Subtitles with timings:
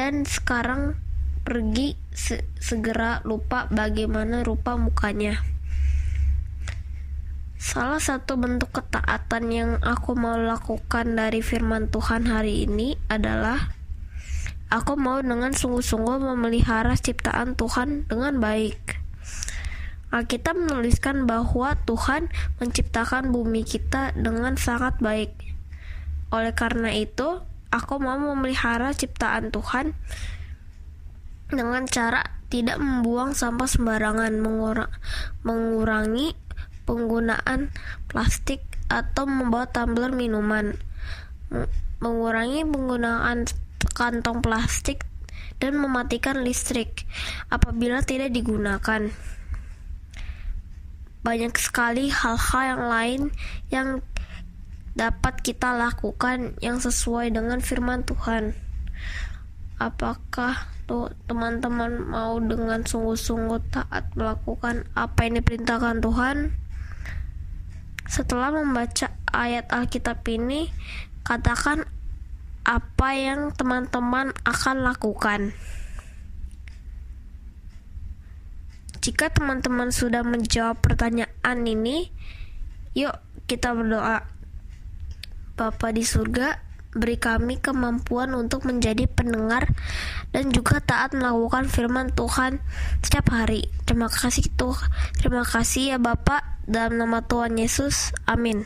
[0.00, 0.96] dan sekarang
[1.44, 5.53] pergi se segera lupa bagaimana rupa mukanya.
[7.74, 13.74] Salah satu bentuk ketaatan yang aku mau lakukan dari firman Tuhan hari ini adalah
[14.70, 18.78] aku mau dengan sungguh-sungguh memelihara ciptaan Tuhan dengan baik.
[20.14, 22.30] Alkitab menuliskan bahwa Tuhan
[22.62, 25.34] menciptakan bumi kita dengan sangat baik.
[26.30, 27.42] Oleh karena itu,
[27.74, 29.98] aku mau memelihara ciptaan Tuhan
[31.50, 32.22] dengan cara
[32.54, 34.30] tidak membuang sampah sembarangan,
[35.42, 36.43] mengurangi
[36.84, 37.72] penggunaan
[38.08, 40.76] plastik atau membawa tumbler minuman,
[41.98, 43.48] mengurangi penggunaan
[43.96, 45.08] kantong plastik
[45.58, 47.08] dan mematikan listrik
[47.48, 49.10] apabila tidak digunakan.
[51.24, 53.20] Banyak sekali hal-hal yang lain
[53.72, 53.88] yang
[54.94, 58.52] dapat kita lakukan yang sesuai dengan firman Tuhan.
[59.80, 66.36] Apakah tuh teman-teman mau dengan sungguh-sungguh taat melakukan apa yang diperintahkan Tuhan?
[68.04, 70.68] Setelah membaca ayat Alkitab ini,
[71.24, 71.88] katakan
[72.64, 75.52] apa yang teman-teman akan lakukan.
[79.04, 82.08] Jika teman-teman sudah menjawab pertanyaan ini,
[82.96, 83.12] yuk
[83.44, 84.24] kita berdoa.
[85.54, 86.63] Bapa di surga,
[86.94, 89.68] beri kami kemampuan untuk menjadi pendengar
[90.30, 92.62] dan juga taat melakukan firman Tuhan
[93.02, 93.66] setiap hari.
[93.84, 94.88] Terima kasih Tuhan.
[95.18, 98.14] Terima kasih ya Bapak dalam nama Tuhan Yesus.
[98.24, 98.64] Amin.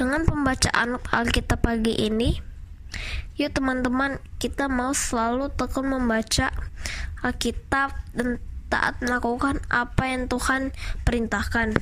[0.00, 2.40] Dengan pembacaan Alkitab pagi ini,
[3.36, 6.48] yuk teman-teman, kita mau selalu tekun membaca
[7.20, 8.40] Alkitab dan
[8.72, 10.72] taat melakukan apa yang Tuhan
[11.04, 11.76] perintahkan.